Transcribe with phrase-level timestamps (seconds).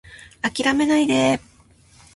[0.41, 1.39] 諦めないで